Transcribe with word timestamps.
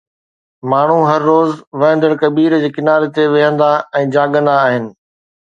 ماڻهو 0.69 0.99
هر 1.11 1.21
روز 1.31 1.51
وهندڙ 1.81 2.09
ڪبير 2.23 2.57
جي 2.65 2.73
ڪناري 2.79 3.11
تي 3.19 3.27
ويهندا 3.35 3.69
۽ 4.01 4.11
جاڳندا 4.19 4.59
آهن. 4.65 4.91